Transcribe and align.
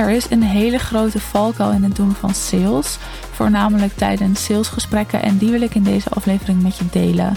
Er 0.00 0.10
is 0.10 0.30
een 0.30 0.42
hele 0.42 0.78
grote 0.78 1.20
valkuil 1.20 1.70
in 1.70 1.82
het 1.82 1.96
doen 1.96 2.12
van 2.12 2.34
sales, 2.34 2.98
voornamelijk 3.30 3.96
tijdens 3.96 4.44
salesgesprekken 4.44 5.22
en 5.22 5.38
die 5.38 5.50
wil 5.50 5.60
ik 5.60 5.74
in 5.74 5.82
deze 5.82 6.08
aflevering 6.08 6.62
met 6.62 6.76
je 6.76 6.84
delen. 6.90 7.34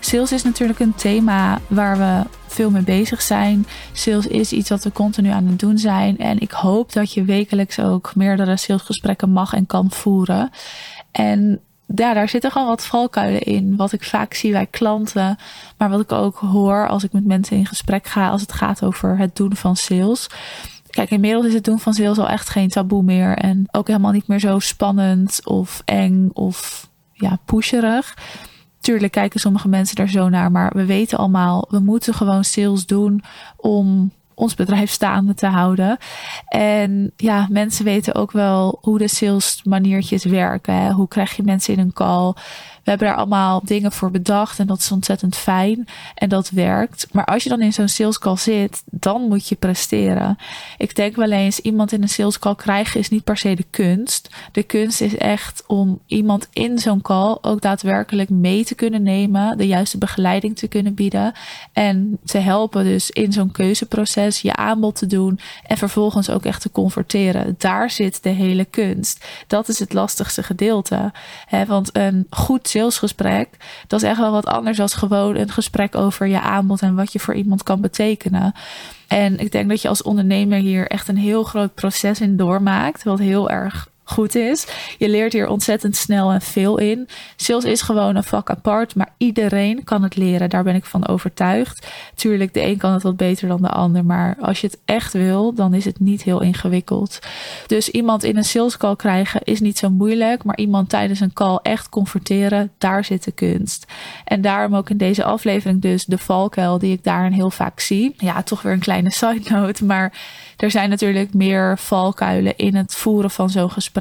Sales 0.00 0.32
is 0.32 0.42
natuurlijk 0.42 0.78
een 0.78 0.94
thema 0.94 1.58
waar 1.66 1.98
we 1.98 2.22
veel 2.46 2.70
mee 2.70 2.82
bezig 2.82 3.22
zijn. 3.22 3.66
Sales 3.92 4.26
is 4.26 4.52
iets 4.52 4.68
wat 4.68 4.84
we 4.84 4.92
continu 4.92 5.30
aan 5.30 5.46
het 5.46 5.58
doen 5.58 5.78
zijn 5.78 6.18
en 6.18 6.40
ik 6.40 6.50
hoop 6.50 6.92
dat 6.92 7.12
je 7.12 7.24
wekelijks 7.24 7.80
ook 7.80 8.14
meerdere 8.14 8.56
salesgesprekken 8.56 9.30
mag 9.30 9.52
en 9.52 9.66
kan 9.66 9.90
voeren. 9.90 10.50
En 11.10 11.60
ja, 11.94 12.14
daar 12.14 12.28
zitten 12.28 12.50
gewoon 12.50 12.66
wat 12.66 12.86
valkuilen 12.86 13.42
in. 13.42 13.76
Wat 13.76 13.92
ik 13.92 14.04
vaak 14.04 14.34
zie 14.34 14.52
bij 14.52 14.66
klanten, 14.66 15.38
maar 15.78 15.90
wat 15.90 16.00
ik 16.00 16.12
ook 16.12 16.36
hoor 16.36 16.88
als 16.88 17.04
ik 17.04 17.12
met 17.12 17.24
mensen 17.24 17.56
in 17.56 17.66
gesprek 17.66 18.06
ga 18.06 18.28
als 18.28 18.40
het 18.40 18.52
gaat 18.52 18.84
over 18.84 19.18
het 19.18 19.36
doen 19.36 19.56
van 19.56 19.76
sales. 19.76 20.28
Kijk, 20.96 21.10
inmiddels 21.10 21.46
is 21.46 21.54
het 21.54 21.64
doen 21.64 21.78
van 21.78 21.94
sales 21.94 22.18
al 22.18 22.28
echt 22.28 22.48
geen 22.48 22.68
taboe 22.68 23.02
meer. 23.02 23.36
En 23.36 23.68
ook 23.70 23.86
helemaal 23.86 24.12
niet 24.12 24.26
meer 24.26 24.40
zo 24.40 24.58
spannend 24.58 25.40
of 25.44 25.82
eng 25.84 26.30
of 26.32 26.88
ja, 27.12 27.38
pusherig. 27.44 28.16
Tuurlijk 28.80 29.12
kijken 29.12 29.40
sommige 29.40 29.68
mensen 29.68 29.96
er 29.96 30.08
zo 30.08 30.28
naar, 30.28 30.50
maar 30.50 30.72
we 30.74 30.84
weten 30.84 31.18
allemaal, 31.18 31.66
we 31.70 31.78
moeten 31.78 32.14
gewoon 32.14 32.44
sales 32.44 32.86
doen 32.86 33.22
om 33.56 34.10
ons 34.34 34.54
bedrijf 34.54 34.90
staande 34.90 35.34
te 35.34 35.46
houden. 35.46 35.98
En 36.48 37.12
ja, 37.16 37.46
mensen 37.50 37.84
weten 37.84 38.14
ook 38.14 38.32
wel 38.32 38.78
hoe 38.80 38.98
de 38.98 39.08
sales 39.08 39.60
maniertjes 39.64 40.24
werken. 40.24 40.74
Hè? 40.74 40.90
Hoe 40.90 41.08
krijg 41.08 41.36
je 41.36 41.42
mensen 41.42 41.74
in 41.74 41.80
een 41.80 41.92
call? 41.92 42.32
We 42.86 42.92
hebben 42.92 43.10
daar 43.10 43.16
allemaal 43.16 43.60
dingen 43.64 43.92
voor 43.92 44.10
bedacht 44.10 44.58
en 44.58 44.66
dat 44.66 44.78
is 44.78 44.92
ontzettend 44.92 45.36
fijn 45.36 45.88
en 46.14 46.28
dat 46.28 46.50
werkt. 46.50 47.06
Maar 47.12 47.24
als 47.24 47.42
je 47.42 47.48
dan 47.48 47.60
in 47.60 47.72
zo'n 47.72 47.88
sales 47.88 48.18
call 48.18 48.36
zit, 48.36 48.82
dan 48.90 49.20
moet 49.20 49.48
je 49.48 49.54
presteren. 49.54 50.38
Ik 50.78 50.96
denk 50.96 51.16
wel 51.16 51.30
eens, 51.30 51.60
iemand 51.60 51.92
in 51.92 52.02
een 52.02 52.08
sales 52.08 52.38
call 52.38 52.54
krijgen 52.54 53.00
is 53.00 53.08
niet 53.08 53.24
per 53.24 53.36
se 53.36 53.54
de 53.54 53.64
kunst. 53.70 54.28
De 54.52 54.62
kunst 54.62 55.00
is 55.00 55.16
echt 55.16 55.64
om 55.66 56.00
iemand 56.06 56.48
in 56.52 56.78
zo'n 56.78 57.02
call 57.02 57.38
ook 57.40 57.60
daadwerkelijk 57.60 58.28
mee 58.28 58.64
te 58.64 58.74
kunnen 58.74 59.02
nemen, 59.02 59.58
de 59.58 59.66
juiste 59.66 59.98
begeleiding 59.98 60.56
te 60.56 60.68
kunnen 60.68 60.94
bieden 60.94 61.32
en 61.72 62.18
te 62.24 62.38
helpen 62.38 62.84
dus 62.84 63.10
in 63.10 63.32
zo'n 63.32 63.52
keuzeproces 63.52 64.40
je 64.40 64.56
aanbod 64.56 64.96
te 64.96 65.06
doen 65.06 65.38
en 65.66 65.76
vervolgens 65.76 66.30
ook 66.30 66.44
echt 66.44 66.62
te 66.62 66.70
converteren. 66.70 67.54
Daar 67.58 67.90
zit 67.90 68.22
de 68.22 68.28
hele 68.28 68.64
kunst. 68.64 69.26
Dat 69.46 69.68
is 69.68 69.78
het 69.78 69.92
lastigste 69.92 70.42
gedeelte. 70.42 71.12
want 71.66 71.90
een 71.92 72.26
goed 72.30 72.74
salesgesprek, 72.76 73.48
dat 73.86 74.02
is 74.02 74.08
echt 74.08 74.18
wel 74.18 74.30
wat 74.30 74.46
anders 74.46 74.76
dan 74.76 74.88
gewoon 74.88 75.36
een 75.36 75.50
gesprek 75.50 75.94
over 75.94 76.26
je 76.26 76.40
aanbod 76.40 76.82
en 76.82 76.94
wat 76.94 77.12
je 77.12 77.18
voor 77.18 77.34
iemand 77.34 77.62
kan 77.62 77.80
betekenen. 77.80 78.54
En 79.06 79.38
ik 79.38 79.52
denk 79.52 79.68
dat 79.68 79.82
je 79.82 79.88
als 79.88 80.02
ondernemer 80.02 80.58
hier 80.58 80.86
echt 80.86 81.08
een 81.08 81.16
heel 81.16 81.44
groot 81.44 81.74
proces 81.74 82.20
in 82.20 82.36
doormaakt, 82.36 83.02
wat 83.02 83.18
heel 83.18 83.50
erg 83.50 83.88
goed 84.08 84.34
is. 84.34 84.66
Je 84.98 85.08
leert 85.08 85.32
hier 85.32 85.48
ontzettend 85.48 85.96
snel 85.96 86.32
en 86.32 86.40
veel 86.40 86.78
in. 86.78 87.08
Sales 87.36 87.64
is 87.64 87.82
gewoon 87.82 88.16
een 88.16 88.24
vak 88.24 88.50
apart, 88.50 88.94
maar 88.94 89.14
iedereen 89.16 89.84
kan 89.84 90.02
het 90.02 90.16
leren. 90.16 90.50
Daar 90.50 90.62
ben 90.62 90.74
ik 90.74 90.84
van 90.84 91.08
overtuigd. 91.08 91.86
Tuurlijk, 92.14 92.54
de 92.54 92.62
een 92.62 92.76
kan 92.76 92.92
het 92.92 93.02
wat 93.02 93.16
beter 93.16 93.48
dan 93.48 93.62
de 93.62 93.68
ander, 93.68 94.04
maar 94.04 94.36
als 94.40 94.60
je 94.60 94.66
het 94.66 94.78
echt 94.84 95.12
wil, 95.12 95.54
dan 95.54 95.74
is 95.74 95.84
het 95.84 96.00
niet 96.00 96.22
heel 96.22 96.42
ingewikkeld. 96.42 97.18
Dus 97.66 97.88
iemand 97.88 98.24
in 98.24 98.36
een 98.36 98.44
sales 98.44 98.76
call 98.76 98.96
krijgen 98.96 99.40
is 99.42 99.60
niet 99.60 99.78
zo 99.78 99.90
moeilijk, 99.90 100.44
maar 100.44 100.56
iemand 100.56 100.88
tijdens 100.88 101.20
een 101.20 101.32
call 101.32 101.58
echt 101.62 101.88
converteren, 101.88 102.72
daar 102.78 103.04
zit 103.04 103.24
de 103.24 103.32
kunst. 103.32 103.86
En 104.24 104.40
daarom 104.40 104.74
ook 104.74 104.90
in 104.90 104.96
deze 104.96 105.24
aflevering 105.24 105.82
dus 105.82 106.04
de 106.04 106.18
valkuil 106.18 106.78
die 106.78 106.92
ik 106.92 107.04
daarin 107.04 107.32
heel 107.32 107.50
vaak 107.50 107.80
zie. 107.80 108.14
Ja, 108.16 108.42
toch 108.42 108.62
weer 108.62 108.72
een 108.72 108.78
kleine 108.78 109.10
side 109.10 109.50
note, 109.50 109.84
maar 109.84 110.12
er 110.56 110.70
zijn 110.70 110.90
natuurlijk 110.90 111.34
meer 111.34 111.78
valkuilen 111.78 112.56
in 112.56 112.74
het 112.74 112.94
voeren 112.94 113.30
van 113.30 113.50
zo'n 113.50 113.70
gesprek. 113.70 113.94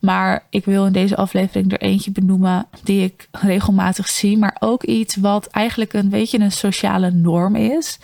Maar 0.00 0.46
ik 0.50 0.64
wil 0.64 0.86
in 0.86 0.92
deze 0.92 1.16
aflevering 1.16 1.72
er 1.72 1.80
eentje 1.80 2.10
benoemen 2.10 2.66
die 2.82 3.04
ik 3.04 3.28
regelmatig 3.30 4.08
zie. 4.08 4.38
Maar 4.38 4.56
ook 4.58 4.82
iets 4.82 5.16
wat 5.16 5.46
eigenlijk 5.46 5.92
een 5.92 6.08
beetje 6.08 6.38
een 6.38 6.52
sociale 6.52 7.10
norm 7.10 7.56
is. 7.56 7.98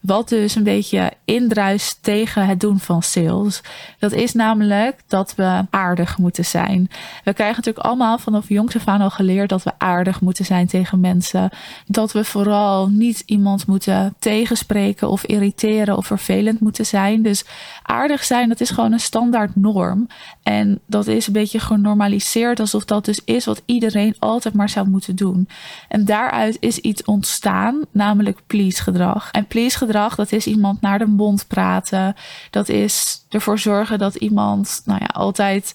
Wat 0.00 0.28
dus 0.28 0.54
een 0.54 0.62
beetje 0.62 1.12
indruist 1.24 1.98
tegen 2.02 2.46
het 2.46 2.60
doen 2.60 2.78
van 2.78 3.02
sales. 3.02 3.62
Dat 3.98 4.12
is 4.12 4.32
namelijk 4.32 5.00
dat 5.06 5.34
we 5.34 5.66
aardig 5.70 6.18
moeten 6.18 6.44
zijn. 6.44 6.90
We 7.24 7.32
krijgen 7.32 7.56
natuurlijk 7.56 7.86
allemaal 7.86 8.18
vanaf 8.18 8.48
jongs 8.48 8.76
af 8.76 8.86
aan 8.86 9.00
al 9.00 9.10
geleerd 9.10 9.48
dat 9.48 9.62
we 9.62 9.72
aardig 9.78 10.20
moeten 10.20 10.44
zijn 10.44 10.66
tegen 10.66 11.00
mensen. 11.00 11.50
Dat 11.86 12.12
we 12.12 12.24
vooral 12.24 12.88
niet 12.88 13.22
iemand 13.26 13.66
moeten 13.66 14.14
tegenspreken 14.18 15.08
of 15.08 15.24
irriteren 15.24 15.96
of 15.96 16.06
vervelend 16.06 16.60
moeten 16.60 16.86
zijn. 16.86 17.22
Dus 17.22 17.44
aardig 17.82 18.24
zijn, 18.24 18.48
dat 18.48 18.60
is 18.60 18.70
gewoon 18.70 18.92
een 18.92 19.00
standaard 19.00 19.56
norm. 19.56 20.06
En 20.42 20.80
dat 20.86 21.06
is 21.06 21.26
een 21.26 21.32
beetje 21.32 21.60
genormaliseerd 21.60 22.60
alsof 22.60 22.84
dat 22.84 23.04
dus 23.04 23.20
is 23.24 23.44
wat 23.44 23.62
iedereen 23.64 24.16
altijd 24.18 24.54
maar 24.54 24.68
zou 24.68 24.88
moeten 24.88 25.16
doen. 25.16 25.48
En 25.88 26.04
daaruit 26.04 26.56
is 26.60 26.78
iets 26.78 27.04
ontstaan, 27.04 27.84
namelijk 27.92 28.38
please 28.46 28.82
gedrag. 28.82 29.30
En 29.30 29.46
please 29.46 29.76
gedrag 29.76 29.88
dat 29.92 30.32
is 30.32 30.46
iemand 30.46 30.80
naar 30.80 30.98
de 30.98 31.06
mond 31.06 31.44
praten. 31.48 32.14
Dat 32.50 32.68
is 32.68 33.24
ervoor 33.28 33.58
zorgen 33.58 33.98
dat 33.98 34.14
iemand 34.14 34.82
nou 34.84 35.00
ja, 35.00 35.06
altijd 35.06 35.74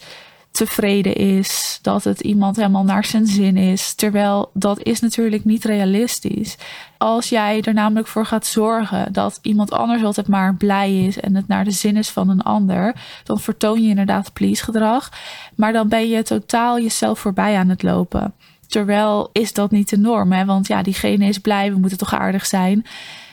tevreden 0.55 1.15
is. 1.15 1.79
Dat 1.81 2.03
het 2.03 2.21
iemand 2.21 2.55
helemaal 2.55 2.83
naar 2.83 3.05
zijn 3.05 3.25
zin 3.25 3.57
is. 3.57 3.93
Terwijl 3.93 4.49
dat 4.53 4.83
is 4.83 4.99
natuurlijk 4.99 5.45
niet 5.45 5.63
realistisch. 5.63 6.57
Als 6.97 7.29
jij 7.29 7.61
er 7.61 7.73
namelijk 7.73 8.07
voor 8.07 8.25
gaat 8.25 8.45
zorgen 8.45 9.13
dat 9.13 9.39
iemand 9.41 9.71
anders 9.71 10.03
altijd 10.03 10.27
maar 10.27 10.55
blij 10.55 11.05
is 11.05 11.19
en 11.19 11.35
het 11.35 11.47
naar 11.47 11.63
de 11.63 11.71
zin 11.71 11.97
is 11.97 12.09
van 12.09 12.29
een 12.29 12.41
ander, 12.41 12.95
dan 13.23 13.39
vertoon 13.39 13.81
je 13.81 13.89
inderdaad 13.89 14.33
please 14.33 14.63
gedrag. 14.63 15.09
Maar 15.55 15.73
dan 15.73 15.87
ben 15.87 16.09
je 16.09 16.23
totaal 16.23 16.79
jezelf 16.79 17.19
voorbij 17.19 17.57
aan 17.57 17.69
het 17.69 17.83
lopen. 17.83 18.33
Terwijl 18.67 19.29
is 19.31 19.53
dat 19.53 19.71
niet 19.71 19.89
de 19.89 19.97
norm, 19.97 20.31
hè? 20.31 20.45
want 20.45 20.67
ja, 20.67 20.81
diegene 20.81 21.25
is 21.25 21.39
blij, 21.39 21.71
we 21.71 21.79
moeten 21.79 21.97
toch 21.97 22.13
aardig 22.13 22.45
zijn. 22.45 22.85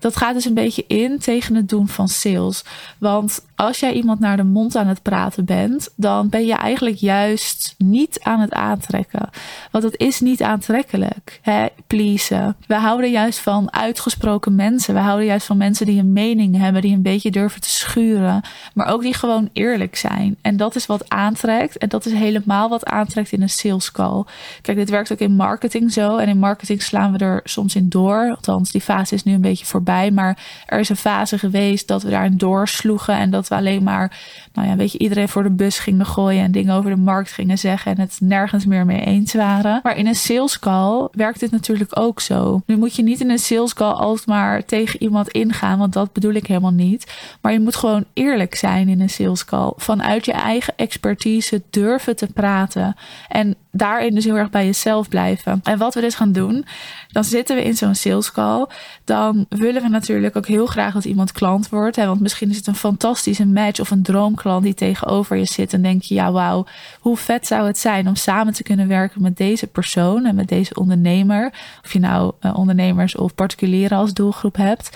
Dat 0.03 0.17
gaat 0.17 0.35
dus 0.35 0.45
een 0.45 0.55
beetje 0.55 0.85
in 0.87 1.19
tegen 1.19 1.55
het 1.55 1.69
doen 1.69 1.89
van 1.89 2.09
sales. 2.09 2.65
Want 2.99 3.45
als 3.57 3.81
jij 3.81 3.93
iemand 3.93 4.21
naar 4.21 4.37
de 4.37 4.45
mond 4.45 4.77
aan 4.77 4.87
het 4.87 5.03
praten 5.03 5.45
bent, 5.45 5.89
dan 5.97 6.29
ben 6.29 6.47
je 6.47 6.55
eigenlijk 6.55 6.97
juist 6.97 7.75
niet 7.79 8.21
aan 8.23 8.41
het 8.41 8.53
aantrekken. 8.53 9.31
Want 9.71 9.85
het 9.85 9.97
is 9.97 10.21
niet 10.21 10.43
aantrekkelijk. 10.43 11.41
Hè? 11.43 11.67
Pleasen. 11.87 12.57
We 12.67 12.75
houden 12.75 13.11
juist 13.11 13.39
van 13.39 13.73
uitgesproken 13.73 14.55
mensen. 14.55 14.95
We 14.95 15.01
houden 15.01 15.27
juist 15.27 15.47
van 15.47 15.57
mensen 15.57 15.87
die 15.87 15.99
een 15.99 16.13
mening 16.13 16.57
hebben, 16.59 16.83
die 16.83 16.95
een 16.95 17.03
beetje 17.03 17.31
durven 17.31 17.61
te 17.61 17.71
schuren, 17.71 18.41
maar 18.75 18.87
ook 18.87 19.03
die 19.03 19.15
gewoon 19.15 19.49
eerlijk 19.53 19.97
zijn. 19.97 20.37
En 20.41 20.57
dat 20.57 20.75
is 20.75 20.87
wat 20.87 21.09
aantrekt. 21.09 21.79
En 21.79 21.89
dat 21.89 22.07
is 22.07 22.13
helemaal 22.13 22.69
wat 22.69 22.85
aantrekt 22.85 23.33
in 23.33 23.43
een 23.43 23.49
sales 23.49 23.93
call. 23.93 24.25
Kijk, 24.63 24.77
dit 24.77 24.91
werkt 24.91 25.13
ook 25.13 25.19
in 25.19 25.37
marketing 25.37 25.93
zo. 25.93 26.17
En 26.17 26.29
in 26.29 26.39
marketing 26.39 26.83
slaan 26.83 27.13
we 27.13 27.19
er 27.19 27.41
soms 27.45 27.75
in 27.75 27.89
door. 27.89 28.31
Althans, 28.31 28.71
die 28.71 28.81
fase 28.81 29.15
is 29.15 29.25
nu 29.25 29.33
een 29.33 29.41
beetje 29.41 29.67
voorbij. 29.67 29.91
Maar 30.13 30.39
er 30.67 30.79
is 30.79 30.89
een 30.89 30.97
fase 30.97 31.39
geweest 31.39 31.89
dat 31.89 32.03
we 32.03 32.11
daarin 32.11 32.37
doorsloegen. 32.37 33.17
En 33.17 33.31
dat 33.31 33.49
we 33.49 33.55
alleen 33.55 33.83
maar, 33.83 34.21
nou 34.53 34.69
ja, 34.69 34.77
weet 34.77 34.93
je, 34.93 34.99
iedereen 34.99 35.29
voor 35.29 35.43
de 35.43 35.51
bus 35.51 35.79
gingen 35.79 36.07
gooien. 36.07 36.45
En 36.45 36.53
dingen 36.53 36.75
over 36.75 36.91
de 36.91 36.97
markt 36.97 37.33
gingen 37.33 37.59
zeggen. 37.59 37.93
En 37.93 38.01
het 38.01 38.17
nergens 38.21 38.67
meer 38.67 38.87
mee 38.87 39.05
eens 39.05 39.35
waren. 39.35 39.81
Maar 39.83 39.97
in 39.97 40.07
een 40.07 40.15
sales 40.15 40.59
call 40.59 41.09
werkt 41.13 41.41
dit 41.41 41.51
natuurlijk 41.51 41.99
ook 41.99 42.21
zo. 42.21 42.63
Nu 42.67 42.77
moet 42.77 42.97
je 42.97 43.03
niet 43.03 43.21
in 43.21 43.31
een 43.31 43.39
sales 43.39 43.75
call 43.75 43.93
altijd 43.93 44.27
maar 44.27 44.65
tegen 44.65 45.03
iemand 45.03 45.29
ingaan. 45.29 45.79
Want 45.79 45.93
dat 45.93 46.13
bedoel 46.13 46.33
ik 46.33 46.47
helemaal 46.47 46.71
niet. 46.71 47.13
Maar 47.41 47.53
je 47.53 47.61
moet 47.61 47.77
gewoon 47.77 48.05
eerlijk 48.13 48.55
zijn 48.55 48.89
in 48.89 49.01
een 49.01 49.11
sales 49.11 49.45
call. 49.45 49.73
Vanuit 49.77 50.25
je 50.25 50.33
eigen 50.33 50.75
expertise 50.77 51.63
durven 51.71 52.17
te 52.17 52.27
praten. 52.27 52.97
En 53.29 53.57
daarin 53.71 54.15
dus 54.15 54.25
heel 54.25 54.37
erg 54.37 54.51
bij 54.51 54.65
jezelf 54.65 55.09
blijven. 55.09 55.61
En 55.63 55.79
wat 55.79 55.95
we 55.95 56.01
dus 56.01 56.15
gaan 56.15 56.33
doen, 56.33 56.65
dan 57.09 57.25
zitten 57.25 57.57
we 57.57 57.65
in 57.65 57.77
zo'n 57.77 57.95
sales 57.95 58.33
call. 58.33 58.67
Dan 59.05 59.47
willen 59.49 59.82
we 59.83 59.89
natuurlijk 59.89 60.37
ook 60.37 60.47
heel 60.47 60.67
graag 60.67 60.95
dat 60.95 61.05
iemand 61.05 61.33
klant 61.33 61.69
wordt. 61.69 61.97
Hè? 61.97 62.07
Want 62.07 62.21
misschien 62.21 62.51
is 62.51 62.57
het 62.57 62.67
een 62.67 62.75
fantastische 62.75 63.47
match 63.47 63.81
of 63.81 63.91
een 63.91 64.03
droomklant 64.03 64.63
die 64.63 64.75
tegenover 64.75 65.37
je 65.37 65.45
zit. 65.45 65.73
En 65.73 65.83
denk 65.83 66.03
je, 66.03 66.15
ja, 66.15 66.33
wauw, 66.33 66.67
hoe 67.01 67.17
vet 67.17 67.47
zou 67.47 67.67
het 67.67 67.79
zijn 67.79 68.09
om 68.09 68.17
samen 68.17 68.53
te 68.53 68.63
kunnen 68.63 68.89
werken 68.89 69.23
met 69.23 69.37
deze 69.37 69.67
persoon 69.67 70.25
en 70.25 70.35
met 70.35 70.49
deze 70.49 70.75
ondernemer. 70.75 71.53
Of 71.85 71.93
je 71.93 71.99
nou 71.99 72.33
uh, 72.41 72.59
ondernemers 72.59 73.17
of 73.17 73.35
particulieren 73.35 73.99
als 73.99 74.13
doelgroep 74.13 74.57
hebt. 74.57 74.91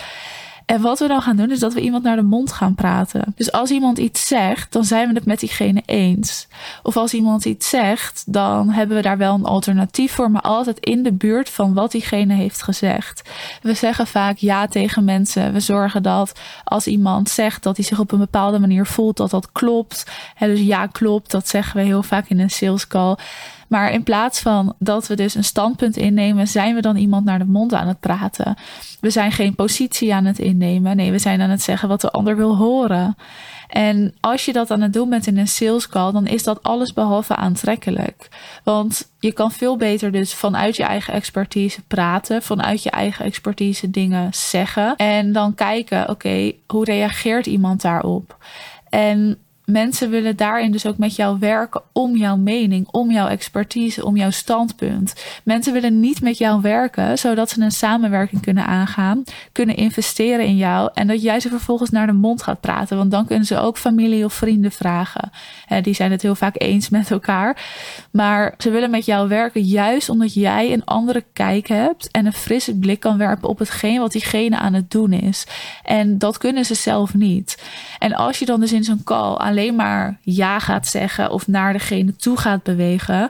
En 0.67 0.81
wat 0.81 0.99
we 0.99 1.07
dan 1.07 1.21
gaan 1.21 1.35
doen, 1.35 1.51
is 1.51 1.59
dat 1.59 1.73
we 1.73 1.81
iemand 1.81 2.03
naar 2.03 2.15
de 2.15 2.21
mond 2.21 2.51
gaan 2.51 2.75
praten. 2.75 3.33
Dus 3.35 3.51
als 3.51 3.69
iemand 3.69 3.97
iets 3.97 4.27
zegt, 4.27 4.73
dan 4.73 4.83
zijn 4.83 5.07
we 5.07 5.13
het 5.13 5.25
met 5.25 5.39
diegene 5.39 5.83
eens. 5.85 6.47
Of 6.83 6.97
als 6.97 7.13
iemand 7.13 7.45
iets 7.45 7.69
zegt, 7.69 8.23
dan 8.25 8.69
hebben 8.69 8.95
we 8.95 9.01
daar 9.01 9.17
wel 9.17 9.33
een 9.33 9.45
alternatief 9.45 10.11
voor, 10.11 10.31
maar 10.31 10.41
altijd 10.41 10.79
in 10.79 11.03
de 11.03 11.13
buurt 11.13 11.49
van 11.49 11.73
wat 11.73 11.91
diegene 11.91 12.33
heeft 12.33 12.61
gezegd. 12.61 13.29
We 13.61 13.73
zeggen 13.73 14.07
vaak 14.07 14.37
ja 14.37 14.67
tegen 14.67 15.03
mensen. 15.03 15.53
We 15.53 15.59
zorgen 15.59 16.03
dat 16.03 16.39
als 16.63 16.87
iemand 16.87 17.29
zegt 17.29 17.63
dat 17.63 17.77
hij 17.77 17.85
zich 17.85 17.99
op 17.99 18.11
een 18.11 18.19
bepaalde 18.19 18.59
manier 18.59 18.85
voelt, 18.85 19.17
dat 19.17 19.29
dat 19.29 19.51
klopt. 19.51 20.05
dus 20.39 20.61
ja, 20.61 20.87
klopt. 20.87 21.31
Dat 21.31 21.47
zeggen 21.47 21.77
we 21.77 21.85
heel 21.85 22.03
vaak 22.03 22.27
in 22.29 22.39
een 22.39 22.49
sales 22.49 22.87
call. 22.87 23.15
Maar 23.67 23.91
in 23.91 24.03
plaats 24.03 24.39
van 24.39 24.73
dat 24.79 25.07
we 25.07 25.15
dus 25.15 25.35
een 25.35 25.43
standpunt 25.43 25.97
innemen, 25.97 26.47
zijn 26.47 26.75
we 26.75 26.81
dan 26.81 26.95
iemand 26.95 27.25
naar 27.25 27.39
de 27.39 27.45
mond 27.45 27.73
aan 27.73 27.87
het 27.87 27.99
praten. 27.99 28.55
We 28.99 29.09
zijn 29.09 29.31
geen 29.31 29.55
positie 29.55 30.13
aan 30.13 30.25
het 30.25 30.39
innemen. 30.39 30.95
Nee, 30.95 31.11
we 31.11 31.19
zijn 31.19 31.41
aan 31.41 31.49
het 31.49 31.61
zeggen 31.61 31.89
wat 31.89 32.01
de 32.01 32.11
ander 32.11 32.35
wil 32.35 32.57
horen. 32.57 33.15
En 33.67 34.13
als 34.19 34.45
je 34.45 34.53
dat 34.53 34.71
aan 34.71 34.81
het 34.81 34.93
doen 34.93 35.09
bent 35.09 35.27
in 35.27 35.37
een 35.37 35.47
sales 35.47 35.89
call, 35.89 36.11
dan 36.11 36.27
is 36.27 36.43
dat 36.43 36.63
alles 36.63 36.93
behalve 36.93 37.35
aantrekkelijk. 37.35 38.29
Want 38.63 39.11
je 39.19 39.31
kan 39.31 39.51
veel 39.51 39.77
beter 39.77 40.11
dus 40.11 40.33
vanuit 40.33 40.75
je 40.75 40.83
eigen 40.83 41.13
expertise 41.13 41.81
praten, 41.81 42.41
vanuit 42.41 42.83
je 42.83 42.89
eigen 42.89 43.25
expertise 43.25 43.89
dingen 43.89 44.33
zeggen 44.33 44.95
en 44.95 45.31
dan 45.31 45.55
kijken, 45.55 46.09
oké, 46.09 46.51
hoe 46.67 46.85
reageert 46.85 47.45
iemand 47.45 47.81
daarop? 47.81 48.37
En 48.89 49.37
mensen 49.71 50.09
willen 50.09 50.35
daarin 50.35 50.71
dus 50.71 50.85
ook 50.85 50.97
met 50.97 51.15
jou 51.15 51.39
werken 51.39 51.81
om 51.91 52.15
jouw 52.15 52.35
mening, 52.35 52.87
om 52.91 53.11
jouw 53.11 53.27
expertise, 53.27 54.05
om 54.05 54.17
jouw 54.17 54.29
standpunt. 54.29 55.13
Mensen 55.43 55.73
willen 55.73 55.99
niet 55.99 56.21
met 56.21 56.37
jou 56.37 56.61
werken 56.61 57.17
zodat 57.17 57.49
ze 57.49 57.61
een 57.61 57.71
samenwerking 57.71 58.41
kunnen 58.41 58.65
aangaan, 58.65 59.23
kunnen 59.51 59.75
investeren 59.75 60.45
in 60.45 60.55
jou 60.55 60.89
en 60.93 61.07
dat 61.07 61.21
jij 61.21 61.39
ze 61.39 61.49
vervolgens 61.49 61.89
naar 61.89 62.07
de 62.07 62.13
mond 62.13 62.43
gaat 62.43 62.59
praten. 62.59 62.97
Want 62.97 63.11
dan 63.11 63.25
kunnen 63.25 63.45
ze 63.45 63.59
ook 63.59 63.77
familie 63.77 64.25
of 64.25 64.33
vrienden 64.33 64.71
vragen. 64.71 65.31
die 65.81 65.93
zijn 65.93 66.11
het 66.11 66.21
heel 66.21 66.35
vaak 66.35 66.55
eens 66.57 66.89
met 66.89 67.11
elkaar. 67.11 67.65
Maar 68.11 68.53
ze 68.57 68.69
willen 68.69 68.89
met 68.89 69.05
jou 69.05 69.27
werken 69.27 69.61
juist 69.61 70.09
omdat 70.09 70.33
jij 70.33 70.73
een 70.73 70.85
andere 70.85 71.23
kijk 71.33 71.67
hebt 71.67 72.11
en 72.11 72.25
een 72.25 72.33
frisse 72.33 72.75
blik 72.75 72.99
kan 72.99 73.17
werpen 73.17 73.49
op 73.49 73.59
hetgeen 73.59 73.99
wat 73.99 74.11
diegene 74.11 74.57
aan 74.57 74.73
het 74.73 74.91
doen 74.91 75.13
is. 75.13 75.47
En 75.83 76.17
dat 76.17 76.37
kunnen 76.37 76.65
ze 76.65 76.73
zelf 76.73 77.13
niet. 77.13 77.63
En 77.99 78.13
als 78.13 78.39
je 78.39 78.45
dan 78.45 78.59
dus 78.59 78.73
in 78.73 78.83
zo'n 78.83 79.03
call 79.03 79.33
alleen 79.33 79.55
maar 79.75 80.19
ja 80.21 80.59
gaat 80.59 80.87
zeggen 80.87 81.31
of 81.31 81.47
naar 81.47 81.73
degene 81.73 82.15
toe 82.15 82.37
gaat 82.37 82.63
bewegen, 82.63 83.29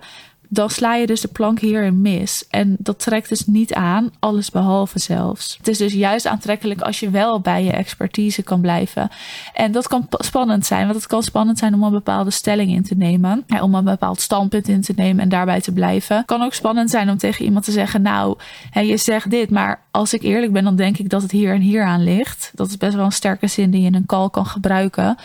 dan 0.49 0.69
sla 0.69 0.95
je 0.95 1.07
dus 1.07 1.21
de 1.21 1.27
plank 1.27 1.59
hierin 1.59 2.01
mis. 2.01 2.45
En 2.49 2.75
dat 2.79 2.99
trekt 2.99 3.29
dus 3.29 3.45
niet 3.45 3.73
aan, 3.73 4.11
alles 4.19 4.51
behalve 4.51 4.99
zelfs. 4.99 5.55
Het 5.57 5.67
is 5.67 5.77
dus 5.77 5.93
juist 5.93 6.27
aantrekkelijk 6.27 6.81
als 6.81 6.99
je 6.99 7.09
wel 7.09 7.39
bij 7.39 7.63
je 7.63 7.71
expertise 7.71 8.43
kan 8.43 8.61
blijven. 8.61 9.09
En 9.53 9.71
dat 9.71 9.87
kan 9.87 10.07
spannend 10.09 10.65
zijn, 10.65 10.83
want 10.83 10.95
het 10.95 11.07
kan 11.07 11.23
spannend 11.23 11.57
zijn 11.57 11.73
om 11.73 11.83
een 11.83 11.91
bepaalde 11.91 12.31
stelling 12.31 12.71
in 12.71 12.83
te 12.83 12.95
nemen. 12.95 13.45
om 13.61 13.75
een 13.75 13.83
bepaald 13.83 14.21
standpunt 14.21 14.67
in 14.67 14.81
te 14.81 14.93
nemen 14.95 15.23
en 15.23 15.29
daarbij 15.29 15.61
te 15.61 15.71
blijven. 15.71 16.17
Het 16.17 16.25
kan 16.25 16.41
ook 16.41 16.53
spannend 16.53 16.89
zijn 16.89 17.09
om 17.09 17.17
tegen 17.17 17.45
iemand 17.45 17.65
te 17.65 17.71
zeggen: 17.71 18.01
Nou, 18.01 18.37
je 18.73 18.97
zegt 18.97 19.29
dit, 19.29 19.49
maar 19.49 19.81
als 19.91 20.13
ik 20.13 20.21
eerlijk 20.21 20.53
ben, 20.53 20.63
dan 20.63 20.75
denk 20.75 20.97
ik 20.97 21.09
dat 21.09 21.21
het 21.21 21.31
hier 21.31 21.53
en 21.53 21.61
hier 21.61 21.83
aan 21.83 22.03
ligt. 22.03 22.51
Dat 22.55 22.67
is 22.67 22.77
best 22.77 22.95
wel 22.95 23.05
een 23.05 23.11
sterke 23.11 23.47
zin 23.47 23.71
die 23.71 23.81
je 23.81 23.87
in 23.87 23.95
een 23.95 24.05
call 24.05 24.29
kan 24.29 24.45
gebruiken. 24.45 25.15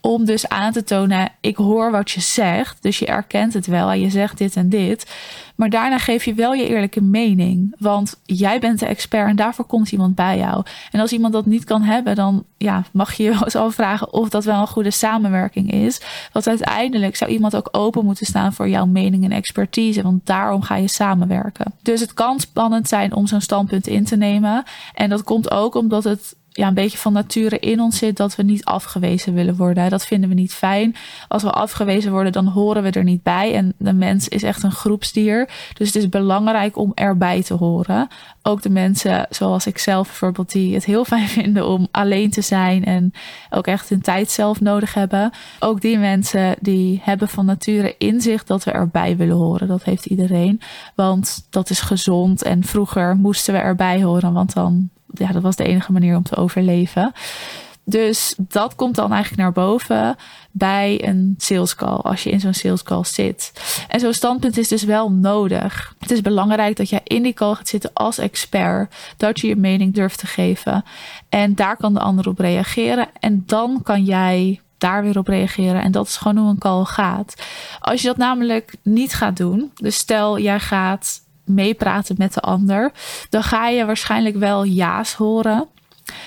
Om 0.00 0.24
dus 0.24 0.48
aan 0.48 0.72
te 0.72 0.84
tonen: 0.84 1.28
ik 1.40 1.56
hoor 1.56 1.90
wat 1.90 2.10
je 2.10 2.20
zegt. 2.20 2.82
Dus 2.82 2.98
je 2.98 3.06
erkent 3.06 3.54
het 3.54 3.66
wel 3.66 3.90
en 3.90 4.00
je 4.00 4.10
zegt 4.10 4.38
dit 4.38 4.56
en 4.56 4.68
dit. 4.72 5.10
Maar 5.56 5.70
daarna 5.70 5.98
geef 5.98 6.24
je 6.24 6.34
wel 6.34 6.52
je 6.52 6.68
eerlijke 6.68 7.02
mening. 7.02 7.74
Want 7.78 8.20
jij 8.24 8.58
bent 8.58 8.78
de 8.78 8.86
expert 8.86 9.28
en 9.28 9.36
daarvoor 9.36 9.64
komt 9.64 9.92
iemand 9.92 10.14
bij 10.14 10.38
jou. 10.38 10.64
En 10.90 11.00
als 11.00 11.12
iemand 11.12 11.32
dat 11.32 11.46
niet 11.46 11.64
kan 11.64 11.82
hebben, 11.82 12.14
dan 12.14 12.44
ja, 12.56 12.84
mag 12.92 13.14
je 13.14 13.22
je 13.22 13.30
wel 13.30 13.44
eens 13.44 13.56
afvragen 13.56 14.12
of 14.12 14.28
dat 14.28 14.44
wel 14.44 14.60
een 14.60 14.66
goede 14.66 14.90
samenwerking 14.90 15.72
is. 15.72 16.00
Want 16.32 16.48
uiteindelijk 16.48 17.16
zou 17.16 17.30
iemand 17.30 17.56
ook 17.56 17.68
open 17.72 18.04
moeten 18.04 18.26
staan 18.26 18.52
voor 18.52 18.68
jouw 18.68 18.86
mening 18.86 19.24
en 19.24 19.32
expertise. 19.32 20.02
Want 20.02 20.26
daarom 20.26 20.62
ga 20.62 20.76
je 20.76 20.88
samenwerken. 20.88 21.72
Dus 21.82 22.00
het 22.00 22.14
kan 22.14 22.40
spannend 22.40 22.88
zijn 22.88 23.14
om 23.14 23.26
zo'n 23.26 23.40
standpunt 23.40 23.86
in 23.86 24.04
te 24.04 24.16
nemen. 24.16 24.64
En 24.94 25.08
dat 25.08 25.22
komt 25.22 25.50
ook 25.50 25.74
omdat 25.74 26.04
het 26.04 26.34
ja, 26.52 26.68
een 26.68 26.74
beetje 26.74 26.98
van 26.98 27.12
nature 27.12 27.58
in 27.58 27.80
ons 27.80 27.98
zit 27.98 28.16
dat 28.16 28.36
we 28.36 28.42
niet 28.42 28.64
afgewezen 28.64 29.34
willen 29.34 29.56
worden. 29.56 29.90
Dat 29.90 30.06
vinden 30.06 30.28
we 30.28 30.34
niet 30.34 30.54
fijn. 30.54 30.96
Als 31.28 31.42
we 31.42 31.50
afgewezen 31.50 32.12
worden, 32.12 32.32
dan 32.32 32.46
horen 32.46 32.82
we 32.82 32.90
er 32.90 33.04
niet 33.04 33.22
bij. 33.22 33.54
En 33.54 33.74
de 33.78 33.92
mens 33.92 34.28
is 34.28 34.42
echt 34.42 34.62
een 34.62 34.72
groepsdier. 34.72 35.48
Dus 35.74 35.86
het 35.86 35.96
is 35.96 36.08
belangrijk 36.08 36.76
om 36.76 36.92
erbij 36.94 37.42
te 37.42 37.54
horen. 37.54 38.08
Ook 38.42 38.62
de 38.62 38.70
mensen 38.70 39.26
zoals 39.30 39.66
ik 39.66 39.78
zelf 39.78 40.06
bijvoorbeeld, 40.06 40.52
die 40.52 40.74
het 40.74 40.84
heel 40.84 41.04
fijn 41.04 41.28
vinden 41.42 41.68
om 41.68 41.88
alleen 41.90 42.30
te 42.30 42.40
zijn 42.40 42.84
en 42.84 43.12
ook 43.50 43.66
echt 43.66 43.88
hun 43.88 44.02
tijd 44.02 44.30
zelf 44.30 44.60
nodig 44.60 44.94
hebben. 44.94 45.30
Ook 45.58 45.80
die 45.80 45.98
mensen 45.98 46.56
die 46.60 47.00
hebben 47.02 47.28
van 47.28 47.46
nature 47.46 47.94
inzicht 47.98 48.46
dat 48.46 48.64
we 48.64 48.70
erbij 48.70 49.16
willen 49.16 49.36
horen. 49.36 49.68
Dat 49.68 49.84
heeft 49.84 50.06
iedereen. 50.06 50.60
Want 50.94 51.46
dat 51.50 51.70
is 51.70 51.80
gezond. 51.80 52.42
En 52.42 52.64
vroeger 52.64 53.16
moesten 53.16 53.54
we 53.54 53.60
erbij 53.60 54.02
horen, 54.02 54.32
want 54.32 54.52
dan 54.54 54.90
ja, 55.14 55.32
dat 55.32 55.42
was 55.42 55.56
de 55.56 55.64
enige 55.64 55.92
manier 55.92 56.16
om 56.16 56.22
te 56.22 56.36
overleven. 56.36 57.12
Dus 57.84 58.34
dat 58.38 58.74
komt 58.74 58.94
dan 58.94 59.12
eigenlijk 59.12 59.42
naar 59.42 59.52
boven 59.52 60.16
bij 60.50 61.08
een 61.08 61.34
sales 61.38 61.74
call, 61.74 61.96
als 61.96 62.22
je 62.22 62.30
in 62.30 62.40
zo'n 62.40 62.54
sales 62.54 62.82
call 62.82 63.04
zit. 63.04 63.52
En 63.88 64.00
zo'n 64.00 64.12
standpunt 64.12 64.56
is 64.56 64.68
dus 64.68 64.82
wel 64.82 65.10
nodig. 65.10 65.94
Het 65.98 66.10
is 66.10 66.20
belangrijk 66.20 66.76
dat 66.76 66.88
je 66.88 67.00
in 67.04 67.22
die 67.22 67.32
call 67.32 67.54
gaat 67.54 67.68
zitten 67.68 67.90
als 67.92 68.18
expert, 68.18 68.94
dat 69.16 69.40
je 69.40 69.46
je 69.46 69.56
mening 69.56 69.94
durft 69.94 70.18
te 70.18 70.26
geven. 70.26 70.84
En 71.28 71.54
daar 71.54 71.76
kan 71.76 71.94
de 71.94 72.00
ander 72.00 72.28
op 72.28 72.38
reageren. 72.38 73.08
En 73.20 73.42
dan 73.46 73.80
kan 73.82 74.04
jij 74.04 74.60
daar 74.78 75.02
weer 75.02 75.18
op 75.18 75.28
reageren. 75.28 75.82
En 75.82 75.92
dat 75.92 76.06
is 76.06 76.16
gewoon 76.16 76.36
hoe 76.36 76.50
een 76.50 76.58
call 76.58 76.84
gaat. 76.84 77.34
Als 77.80 78.00
je 78.00 78.06
dat 78.06 78.16
namelijk 78.16 78.74
niet 78.82 79.14
gaat 79.14 79.36
doen, 79.36 79.72
dus 79.74 79.96
stel 79.96 80.38
jij 80.38 80.60
gaat 80.60 81.21
meepraten 81.44 82.14
met 82.18 82.34
de 82.34 82.40
ander, 82.40 82.92
dan 83.30 83.42
ga 83.42 83.68
je 83.68 83.84
waarschijnlijk 83.84 84.36
wel 84.36 84.66
ja's 84.66 85.14
horen 85.14 85.68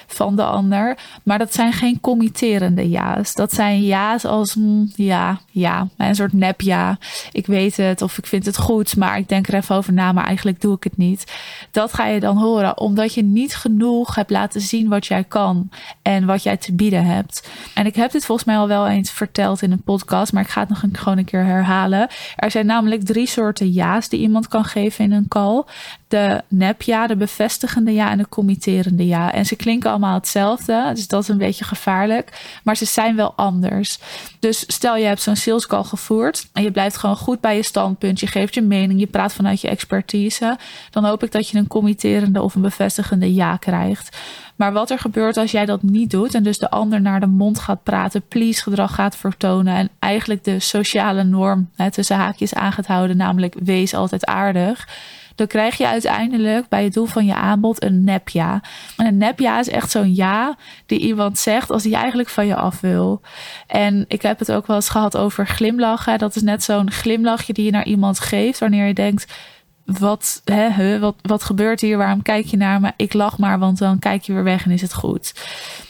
van 0.08 0.36
de 0.36 0.44
ander. 0.44 0.98
Maar 1.24 1.38
dat 1.38 1.54
zijn 1.54 1.74
geen 1.74 2.00
committerende 2.00 2.90
ja's. 2.90 3.34
Dat 3.34 3.54
zijn 3.54 3.84
ja's 3.84 4.26
als 4.26 4.56
mm, 4.56 4.92
ja, 4.96 5.40
ja, 5.52 5.88
een 5.98 6.16
soort 6.16 6.34
nep 6.34 6.62
ja. 6.62 6.98
Ik 7.32 7.46
weet 7.46 7.78
het 7.78 8.02
of 8.02 8.18
ik 8.18 8.26
vind 8.26 8.46
het 8.46 8.58
goed, 8.58 8.96
maar 8.96 9.18
ik 9.18 9.30
denk 9.30 9.48
er 9.48 9.54
even 9.54 9.76
over 9.76 9.94
na, 9.94 10.12
maar 10.12 10.26
eigenlijk 10.26 10.62
doe 10.62 10.76
ik 10.76 10.84
het 10.84 10.98
niet. 10.98 11.34
Dat 11.72 11.94
ga 11.94 12.06
je 12.06 12.20
dan 12.20 12.38
horen, 12.38 12.80
omdat 12.80 13.14
je 13.14 13.24
niet 13.24 13.56
genoeg 13.56 14.16
hebt 14.16 14.30
laten 14.30 14.62
zien 14.62 14.90
wat 14.90 15.06
jij 15.06 15.24
kan 15.24 15.70
en 16.02 16.26
wat 16.26 16.44
jij 16.44 16.58
te 16.58 16.74
bieden 16.74 17.06
hebt. 17.06 17.50
En 17.74 17.86
ik 17.86 17.96
heb 17.96 18.12
dit 18.12 18.26
volgens 18.26 18.48
mij 18.48 18.58
al 18.58 18.68
wel 18.68 18.88
eens 18.88 19.12
verteld 19.12 19.62
in 19.62 19.72
een 19.72 19.84
podcast, 19.84 20.34
maar 20.34 20.44
ik 20.44 20.50
ga 20.50 20.60
het 20.60 20.70
nog 20.70 20.84
een, 20.84 20.98
gewoon 20.98 21.18
een 21.18 21.26
keer 21.26 21.46
herhalen. 21.46 22.08
Er 22.36 22.52
zijn 22.52 22.66
namelijk 22.66 23.04
drie 23.04 23.28
soorten 23.28 23.70
ja's 23.70 24.10
die 24.10 24.20
iemand 24.20 24.48
kan 24.48 24.66
geven 24.66 25.06
in 25.06 25.12
een 25.12 25.28
call. 25.28 25.64
De 26.08 26.42
nep 26.48 26.82
ja, 26.82 27.08
de 27.08 27.16
bevestigende 27.16 27.94
ja 27.94 28.12
en 28.12 28.18
de 28.18 28.30
committerende 28.30 29.06
ja. 29.06 29.34
En 29.34 29.46
ze 29.46 29.56
klinken 29.56 29.90
allemaal 29.90 30.14
hetzelfde. 30.14 30.92
Dus 30.94 31.08
dat 31.08 31.22
is 31.22 31.28
een 31.28 31.38
beetje 31.38 31.64
gevaarlijk. 31.64 32.58
Maar 32.64 32.78
ze 32.78 32.86
zijn 32.86 33.16
wel 33.16 33.34
anders. 33.36 34.00
Dus 34.40 34.64
stel 34.68 34.98
je 34.98 35.06
hebt 35.06 35.22
zo'n 35.22 35.36
sales 35.36 35.68
call 35.68 35.84
gevoerd. 35.84 36.48
En 36.54 36.64
je 36.64 36.72
blijft 36.72 36.98
gewoon 36.98 37.18
goed 37.18 37.42
bij 37.42 37.56
je 37.56 37.64
standpunt. 37.64 38.20
Je 38.20 38.28
geeft 38.28 38.54
je 38.54 38.62
mening. 38.62 39.00
Je 39.00 39.08
praat 39.08 39.34
vanuit 39.34 39.62
je 39.62 39.68
expertise. 39.68 40.58
Dan 40.90 41.06
hoop 41.06 41.24
ik 41.24 41.32
dat 41.32 41.50
je 41.50 41.58
een 41.58 41.68
committerende 41.68 42.42
of 42.42 42.56
een 42.56 42.62
bevestigende 42.62 43.34
ja 43.34 43.58
krijgt. 43.58 44.18
Maar 44.56 44.74
wat 44.74 44.90
er 44.90 45.00
gebeurt 45.00 45.38
als 45.38 45.52
jij 45.52 45.66
dat 45.66 45.84
niet 45.84 46.12
doet 46.12 46.34
en 46.34 46.44
dus 46.44 46.58
de 46.58 46.70
ander 46.70 47.02
naar 47.02 47.20
de 47.20 47.26
mond 47.26 47.60
gaat 47.60 47.84
praten, 47.84 48.28
please 48.28 48.62
gedrag 48.62 48.96
gaat 48.96 49.16
vertonen 49.18 49.76
en 49.76 49.90
eigenlijk 50.00 50.44
de 50.44 50.60
sociale 50.60 51.24
norm 51.24 51.70
hè, 51.76 51.92
tussen 51.92 52.16
haakjes 52.16 52.54
aan 52.54 52.72
gaat 52.72 52.88
houden, 52.88 53.18
namelijk 53.18 53.56
wees 53.64 53.94
altijd 53.94 54.26
aardig 54.26 54.88
dan 55.36 55.48
krijg 55.48 55.78
je 55.78 55.88
uiteindelijk 55.88 56.68
bij 56.68 56.84
het 56.84 56.94
doel 56.94 57.06
van 57.06 57.26
je 57.26 57.36
aanbod 57.36 57.84
een 57.84 58.04
nepja. 58.04 58.62
En 58.98 59.06
een 59.06 59.18
nepja 59.18 59.60
is 59.60 59.70
echt 59.70 59.92
zo'n 59.92 60.16
ja 60.16 60.58
die 60.86 61.00
iemand 61.00 61.38
zegt 61.38 61.72
als 61.72 61.84
hij 61.84 61.94
eigenlijk 61.94 62.30
van 62.30 62.48
je 62.48 62.56
af 62.56 62.82
wil. 62.82 63.22
En 63.68 64.06
ik 64.08 64.22
heb 64.22 64.40
het 64.40 64.52
ook 64.52 64.68
wel 64.68 64.76
eens 64.76 64.90
gehad 64.90 65.18
over 65.18 65.48
glimlachen. 65.48 66.18
Dat 66.18 66.36
is 66.36 66.42
net 66.42 66.64
zo'n 66.64 66.92
glimlachje 66.92 67.54
die 67.54 67.66
je 67.66 67.72
naar 67.72 67.86
iemand 67.86 68.20
geeft 68.20 68.60
wanneer 68.60 68.88
je 68.88 68.94
denkt 68.94 69.34
wat, 69.86 70.42
hè, 70.44 71.00
wat, 71.00 71.16
wat 71.22 71.44
gebeurt 71.44 71.82
hier? 71.82 71.98
Waarom 71.98 72.22
kijk 72.22 72.46
je 72.46 72.58
naar 72.58 72.80
me? 72.80 72.92
Ik 72.96 73.14
lach 73.14 73.38
maar, 73.38 73.60
want 73.60 73.78
dan 73.78 74.00
kijk 74.00 74.24
je 74.24 74.34
weer 74.34 74.44
weg 74.44 74.66
en 74.66 74.72
is 74.72 74.82
het 74.82 74.94
goed. 74.94 75.34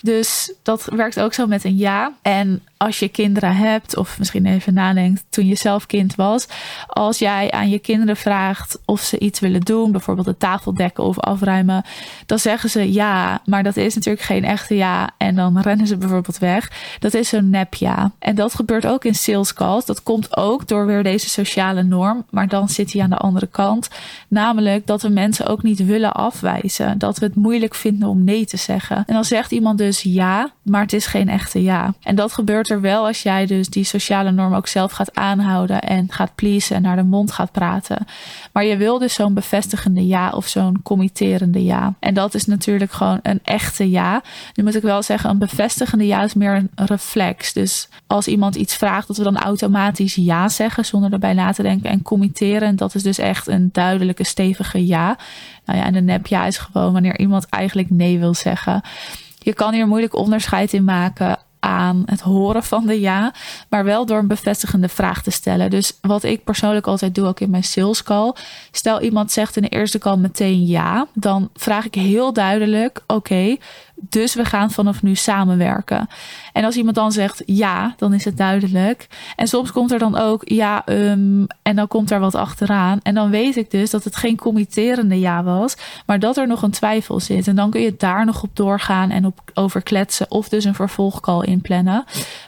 Dus 0.02 0.54
dat 0.64 0.86
werkt 0.96 1.20
ook 1.20 1.34
zo 1.34 1.48
met 1.48 1.64
een 1.64 1.78
ja. 1.78 2.14
En 2.22 2.62
als 2.78 3.00
je 3.00 3.08
kinderen 3.08 3.56
hebt, 3.56 3.98
of 3.98 4.20
misschien 4.20 4.46
even 4.46 4.74
nadenkt 4.74 5.24
toen 5.30 5.48
je 5.48 5.56
zelf 5.56 5.86
kind 5.86 6.16
was, 6.16 6.48
als 6.88 7.20
jij 7.20 7.52
aan 7.52 7.70
je 7.70 7.80
kinderen 7.80 8.16
vraagt 8.16 8.80
of 8.86 9.02
ze 9.02 9.20
iets 9.20 9.40
willen 9.40 9.62
doen, 9.62 9.92
bijvoorbeeld 9.92 10.28
de 10.28 10.38
tafel 10.38 10.74
dekken 10.74 11.04
of 11.04 11.20
afruimen, 11.20 11.84
dan 12.26 12.40
zeggen 12.40 12.70
ze 12.70 12.94
ja, 12.94 13.42
maar 13.46 13.64
dat 13.64 13.78
is 13.78 13.96
natuurlijk 13.96 14.26
geen 14.26 14.44
echte 14.44 14.76
ja. 14.76 15.10
En 15.18 15.36
dan 15.36 15.60
rennen 15.60 15.88
ze 15.88 15.98
bijvoorbeeld 15.98 16.38
weg. 16.38 16.72
Dat 17.00 17.14
is 17.14 17.30
zo'n 17.30 17.50
nep 17.50 17.74
ja. 17.74 18.12
En 18.20 18.36
dat 18.36 18.56
gebeurt 18.56 18.86
ook 18.86 19.06
in 19.06 19.16
sales 19.16 19.54
calls. 19.54 19.86
Dat 19.86 20.04
komt 20.04 20.38
ook 20.38 20.68
door 20.68 20.86
weer 20.86 21.04
deze 21.04 21.30
sociale 21.30 21.84
norm, 21.84 22.26
maar 22.30 22.48
dan 22.48 22.70
zit 22.70 22.94
hij 22.94 23.02
aan 23.02 23.10
de 23.10 23.18
andere 23.18 23.48
kant. 23.48 23.85
Namelijk 24.28 24.88
dat 24.88 25.02
we 25.02 25.10
mensen 25.10 25.48
ook 25.48 25.64
niet 25.64 25.86
willen 25.86 26.14
afwijzen. 26.14 26.98
Dat 26.98 27.18
we 27.18 27.26
het 27.26 27.36
moeilijk 27.36 27.76
vinden 27.76 28.10
om 28.10 28.24
nee 28.24 28.46
te 28.46 28.58
zeggen. 28.58 28.98
En 28.98 29.14
dan 29.14 29.26
zegt 29.26 29.52
iemand 29.52 29.78
dus 29.78 30.02
ja, 30.02 30.52
maar 30.62 30.82
het 30.82 30.94
is 30.94 31.06
geen 31.06 31.30
echte 31.30 31.64
ja. 31.64 31.94
En 32.02 32.16
dat 32.16 32.34
gebeurt 32.34 32.70
er 32.70 32.82
wel 32.82 33.06
als 33.06 33.24
jij 33.24 33.46
dus 33.46 33.70
die 33.70 33.84
sociale 33.84 34.32
norm 34.32 34.54
ook 34.54 34.68
zelf 34.68 34.92
gaat 34.92 35.16
aanhouden 35.16 35.82
en 35.82 36.12
gaat 36.12 36.36
pleasen 36.36 36.76
en 36.76 36.82
naar 36.82 36.96
de 36.96 37.04
mond 37.04 37.32
gaat 37.32 37.52
praten. 37.52 38.06
Maar 38.52 38.66
je 38.66 38.78
wil 38.78 39.00
dus 39.00 39.14
zo'n 39.14 39.34
bevestigende 39.34 40.08
ja 40.08 40.30
of 40.30 40.48
zo'n 40.48 40.82
committerende 40.84 41.64
ja. 41.64 41.94
En 42.00 42.14
dat 42.14 42.34
is 42.34 42.46
natuurlijk 42.46 42.92
gewoon 42.92 43.20
een 43.22 43.40
echte 43.44 43.90
ja. 43.90 44.22
Nu 44.54 44.64
moet 44.64 44.76
ik 44.76 44.82
wel 44.82 45.04
zeggen, 45.04 45.30
een 45.30 45.38
bevestigende 45.38 46.06
ja 46.06 46.24
is 46.24 46.34
meer 46.34 46.56
een 46.56 46.70
reflex. 46.76 47.54
Dus 47.54 47.88
als 48.08 48.28
iemand 48.28 48.56
iets 48.56 48.76
vraagt, 48.76 49.08
dat 49.08 49.18
we 49.18 49.24
dan 49.24 49.38
automatisch 49.38 50.16
ja 50.16 50.50
zeggen 50.50 50.86
zonder 50.86 51.14
erbij 51.14 51.34
na 51.34 51.52
te 51.52 51.62
denken. 51.62 51.90
En 51.90 52.02
committeren, 52.02 52.76
dat 52.76 52.96
is 52.96 53.04
dus 53.04 53.18
echt 53.18 53.48
een 53.48 53.70
duidelijke, 53.76 54.24
stevige 54.24 54.86
ja. 54.86 55.18
Nou 55.66 55.80
ja, 55.80 55.86
en 55.86 55.96
een 55.96 56.06
nep 56.06 56.28
ja 56.28 56.46
is 56.46 56.58
gewoon 56.58 56.94
wanneer 56.94 57.20
iemand 57.20 57.50
eigenlijk 57.50 57.90
nee 57.90 58.20
wil 58.20 58.34
zeggen. 58.34 58.82
Je 59.40 59.54
kan 59.54 59.74
hier 59.74 59.88
moeilijk 59.88 60.16
onderscheid 60.16 60.74
in 60.74 60.84
maken 60.84 61.38
aan 61.66 62.04
het 62.06 62.22
horen 62.22 62.64
van 62.64 62.86
de 62.86 63.00
ja, 63.00 63.34
maar 63.70 63.84
wel 63.84 64.06
door 64.06 64.18
een 64.18 64.28
bevestigende 64.28 64.90
vraag 64.90 65.24
te 65.24 65.32
stellen. 65.32 65.70
Dus 65.70 65.98
wat 66.02 66.24
ik 66.24 66.44
persoonlijk 66.44 66.88
altijd 66.88 67.16
doe, 67.16 67.28
ook 67.28 67.40
in 67.40 67.50
mijn 67.50 67.64
sales 67.64 68.04
call, 68.04 68.34
stel 68.72 69.02
iemand 69.02 69.32
zegt 69.32 69.56
in 69.56 69.62
de 69.62 69.70
eerste 69.70 69.98
call 69.98 70.18
meteen 70.18 70.66
ja, 70.66 71.08
dan 71.14 71.50
vraag 71.54 71.86
ik 71.86 71.96
heel 71.96 72.34
duidelijk: 72.34 73.04
oké, 73.08 73.58
dus 74.10 74.34
we 74.34 74.46
gaan 74.46 74.72
vanaf 74.72 75.02
nu 75.02 75.16
samenwerken. 75.16 76.08
En 76.54 76.64
als 76.64 76.76
iemand 76.76 76.96
dan 76.96 77.12
zegt 77.12 77.44
ja, 77.46 77.94
dan 77.98 78.14
is 78.14 78.26
het 78.26 78.38
duidelijk. 78.38 79.08
En 79.36 79.48
soms 79.48 79.72
komt 79.72 79.92
er 79.92 80.00
dan 80.00 80.18
ook 80.18 80.50
ja, 80.50 80.84
um, 80.86 81.48
en 81.62 81.76
dan 81.76 81.88
komt 81.88 82.12
er 82.12 82.20
wat 82.20 82.36
achteraan. 82.36 83.00
En 83.04 83.14
dan 83.14 83.30
weet 83.30 83.56
ik 83.56 83.72
dus 83.72 83.90
dat 83.90 84.04
het 84.04 84.16
geen 84.16 84.38
committerende 84.38 85.20
ja 85.20 85.44
was, 85.44 85.76
maar 86.06 86.20
dat 86.20 86.38
er 86.38 86.48
nog 86.48 86.62
een 86.62 86.72
twijfel 86.72 87.20
zit. 87.20 87.48
En 87.48 87.56
dan 87.56 87.70
kun 87.70 87.82
je 87.82 87.96
daar 87.98 88.26
nog 88.26 88.44
op 88.44 88.56
doorgaan 88.56 89.10
en 89.10 89.26
op 89.26 89.40
over 89.54 89.82
kletsen 89.82 90.32
of 90.32 90.50
dus 90.50 90.64
een 90.64 90.76
vervolgcall 90.76 91.44
inplannen. 91.46 92.04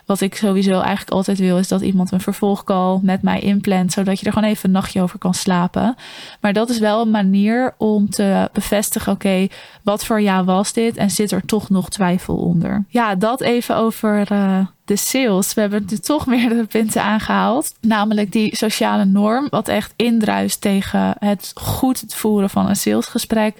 Wat 0.06 0.20
ik 0.20 0.34
sowieso 0.34 0.80
eigenlijk 0.80 1.10
altijd 1.10 1.38
wil, 1.38 1.58
is 1.58 1.68
dat 1.68 1.80
iemand 1.80 2.12
een 2.12 2.20
vervolgcall 2.20 2.98
met 3.02 3.22
mij 3.22 3.40
inplant, 3.40 3.92
zodat 3.92 4.20
je 4.20 4.26
er 4.26 4.32
gewoon 4.32 4.48
even 4.48 4.64
een 4.64 4.74
nachtje 4.74 5.02
over 5.02 5.18
kan 5.18 5.34
slapen. 5.34 5.96
Maar 6.40 6.52
dat 6.52 6.70
is 6.70 6.78
wel 6.78 7.00
een 7.00 7.10
manier 7.10 7.74
om 7.76 8.10
te 8.10 8.48
bevestigen: 8.52 9.12
oké, 9.12 9.46
wat 9.82 10.04
voor 10.04 10.20
ja 10.20 10.44
was 10.44 10.72
dit? 10.72 10.96
En 10.96 11.10
zit 11.10 11.30
er 11.30 11.46
toch 11.48 11.70
nog 11.70 11.88
twijfel 11.88 12.36
onder? 12.36 12.84
Ja, 12.88 13.14
dat 13.14 13.40
even 13.40 13.76
over. 13.76 14.32
Uh, 14.32 14.66
de 14.84 14.96
sales. 14.96 15.54
We 15.54 15.60
hebben 15.60 15.84
nu 15.88 15.98
toch 15.98 16.26
meerdere 16.26 16.64
punten 16.64 17.02
aangehaald. 17.02 17.74
Namelijk 17.80 18.32
die 18.32 18.56
sociale 18.56 19.04
norm, 19.04 19.46
wat 19.50 19.68
echt 19.68 19.92
indruist 19.96 20.60
tegen 20.60 21.14
het 21.18 21.52
goed 21.54 22.04
voeren 22.08 22.50
van 22.50 22.68
een 22.68 22.76
salesgesprek. 22.76 23.56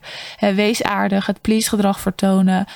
Wees 0.54 0.83
aardig, 0.83 1.26
het 1.26 1.40
please 1.40 1.68
gedrag 1.68 2.00
vertonen 2.00 2.66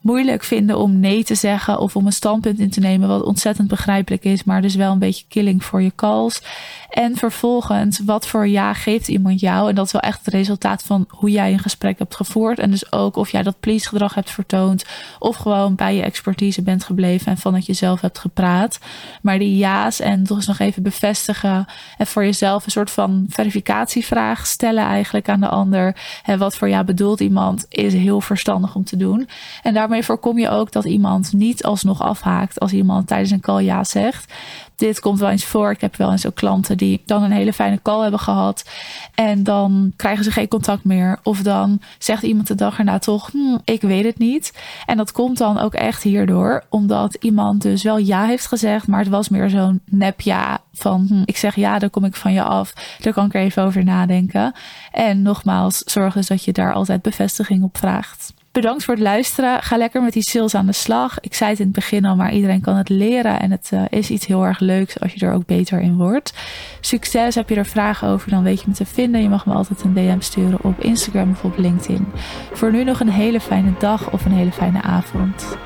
moeilijk 0.00 0.44
vinden 0.44 0.78
om 0.78 1.00
nee 1.00 1.24
te 1.24 1.34
zeggen 1.34 1.78
of 1.78 1.96
om 1.96 2.06
een 2.06 2.12
standpunt 2.12 2.58
in 2.58 2.70
te 2.70 2.80
nemen, 2.80 3.08
wat 3.08 3.22
ontzettend 3.22 3.68
begrijpelijk 3.68 4.24
is, 4.24 4.44
maar 4.44 4.62
dus 4.62 4.74
wel 4.74 4.92
een 4.92 4.98
beetje 4.98 5.24
killing 5.28 5.64
voor 5.64 5.82
je 5.82 5.92
calls. 5.96 6.42
En 6.90 7.16
vervolgens, 7.16 8.00
wat 8.04 8.26
voor 8.26 8.48
ja 8.48 8.74
geeft 8.74 9.08
iemand 9.08 9.40
jou? 9.40 9.68
En 9.68 9.74
dat 9.74 9.86
is 9.86 9.92
wel 9.92 10.00
echt 10.00 10.24
het 10.24 10.34
resultaat 10.34 10.82
van 10.82 11.04
hoe 11.08 11.30
jij 11.30 11.52
een 11.52 11.58
gesprek 11.58 11.98
hebt 11.98 12.14
gevoerd. 12.14 12.58
En 12.58 12.70
dus 12.70 12.92
ook 12.92 13.16
of 13.16 13.30
jij 13.30 13.42
dat 13.42 13.60
please 13.60 13.88
gedrag 13.88 14.14
hebt 14.14 14.30
vertoond, 14.30 14.84
of 15.18 15.36
gewoon 15.36 15.74
bij 15.74 15.94
je 15.94 16.02
expertise 16.02 16.62
bent 16.62 16.84
gebleven 16.84 17.26
en 17.26 17.38
van 17.38 17.54
het 17.54 17.66
jezelf 17.66 18.00
hebt 18.00 18.18
gepraat. 18.18 18.78
Maar 19.22 19.38
die 19.38 19.56
ja's 19.56 20.00
en 20.00 20.24
toch 20.24 20.36
eens 20.36 20.46
nog 20.46 20.58
even 20.58 20.82
bevestigen 20.82 21.66
en 21.98 22.06
voor 22.06 22.24
jezelf 22.24 22.64
een 22.64 22.70
soort 22.70 22.90
van 22.90 23.26
verificatievraag 23.28 24.46
stellen 24.46 24.84
eigenlijk 24.84 25.28
aan 25.28 25.40
de 25.40 25.48
ander. 25.48 25.96
En 26.24 26.38
wat 26.38 26.56
voor 26.56 26.68
ja 26.68 26.84
bedoelt 26.84 27.20
iemand, 27.20 27.66
is 27.68 27.92
heel 27.92 28.20
verstandig 28.20 28.74
om 28.74 28.84
te 28.84 28.96
doen. 28.96 29.28
En 29.62 29.74
daar 29.74 29.88
daarmee 29.90 30.08
voorkom 30.08 30.38
je 30.38 30.48
ook 30.48 30.72
dat 30.72 30.84
iemand 30.84 31.32
niet 31.32 31.64
alsnog 31.64 32.02
afhaakt 32.02 32.60
als 32.60 32.72
iemand 32.72 33.06
tijdens 33.06 33.30
een 33.30 33.40
call 33.40 33.62
ja 33.62 33.84
zegt. 33.84 34.32
Dit 34.76 35.00
komt 35.00 35.18
wel 35.18 35.30
eens 35.30 35.44
voor. 35.44 35.70
Ik 35.70 35.80
heb 35.80 35.96
wel 35.96 36.10
eens 36.10 36.26
ook 36.26 36.34
klanten 36.34 36.76
die 36.76 37.02
dan 37.06 37.22
een 37.22 37.30
hele 37.30 37.52
fijne 37.52 37.82
call 37.82 38.02
hebben 38.02 38.20
gehad. 38.20 38.70
En 39.14 39.42
dan 39.42 39.92
krijgen 39.96 40.24
ze 40.24 40.30
geen 40.30 40.48
contact 40.48 40.84
meer. 40.84 41.18
Of 41.22 41.42
dan 41.42 41.80
zegt 41.98 42.22
iemand 42.22 42.46
de 42.46 42.54
dag 42.54 42.78
erna 42.78 42.98
toch, 42.98 43.30
hm, 43.30 43.58
ik 43.64 43.80
weet 43.80 44.04
het 44.04 44.18
niet. 44.18 44.52
En 44.86 44.96
dat 44.96 45.12
komt 45.12 45.38
dan 45.38 45.58
ook 45.58 45.74
echt 45.74 46.02
hierdoor. 46.02 46.64
Omdat 46.68 47.14
iemand 47.14 47.62
dus 47.62 47.82
wel 47.82 47.98
ja 47.98 48.24
heeft 48.24 48.46
gezegd. 48.46 48.86
Maar 48.86 49.00
het 49.00 49.08
was 49.08 49.28
meer 49.28 49.50
zo'n 49.50 49.80
nep 49.84 50.20
ja. 50.20 50.60
Van 50.72 51.06
hm, 51.08 51.22
ik 51.24 51.36
zeg 51.36 51.54
ja, 51.54 51.78
dan 51.78 51.90
kom 51.90 52.04
ik 52.04 52.16
van 52.16 52.32
je 52.32 52.42
af. 52.42 52.72
Daar 53.00 53.12
kan 53.12 53.26
ik 53.26 53.34
er 53.34 53.40
even 53.40 53.62
over 53.62 53.84
nadenken. 53.84 54.54
En 54.92 55.22
nogmaals, 55.22 55.78
zorg 55.78 56.14
dus 56.14 56.26
dat 56.26 56.44
je 56.44 56.52
daar 56.52 56.72
altijd 56.72 57.02
bevestiging 57.02 57.62
op 57.62 57.78
vraagt. 57.78 58.32
Bedankt 58.52 58.84
voor 58.84 58.94
het 58.94 59.02
luisteren. 59.02 59.62
Ga 59.62 59.76
lekker 59.76 60.02
met 60.02 60.12
die 60.12 60.22
sales 60.22 60.54
aan 60.54 60.66
de 60.66 60.72
slag. 60.72 61.20
Ik 61.20 61.34
zei 61.34 61.50
het 61.50 61.58
in 61.58 61.64
het 61.64 61.74
begin 61.74 62.04
al, 62.04 62.16
maar 62.16 62.32
iedereen 62.32 62.60
kan 62.60 62.76
het 62.76 62.88
leren. 62.88 63.40
En 63.40 63.50
het 63.50 63.70
uh, 63.74 63.82
is 63.88 64.10
iets 64.10 64.26
heel 64.26 64.46
erg 64.46 64.60
leuks 64.60 65.00
als 65.00 65.12
je 65.12 65.26
er 65.26 65.32
ook 65.32 65.46
beter 65.46 65.80
in 65.80 65.96
wordt. 65.96 66.32
Succes. 66.80 67.34
Heb 67.34 67.48
je 67.48 67.54
er 67.54 67.66
vragen 67.66 68.08
over, 68.08 68.30
dan 68.30 68.42
weet 68.42 68.60
je 68.60 68.64
me 68.68 68.74
te 68.74 68.86
vinden. 68.86 69.22
Je 69.22 69.28
mag 69.28 69.46
me 69.46 69.54
altijd 69.54 69.82
een 69.82 69.94
DM 69.94 70.20
sturen 70.20 70.58
op 70.62 70.80
Instagram 70.80 71.30
of 71.30 71.44
op 71.44 71.58
LinkedIn. 71.58 72.06
Voor 72.52 72.72
nu 72.72 72.84
nog 72.84 73.00
een 73.00 73.10
hele 73.10 73.40
fijne 73.40 73.72
dag 73.78 74.10
of 74.10 74.24
een 74.24 74.32
hele 74.32 74.52
fijne 74.52 74.82
avond. 74.82 75.56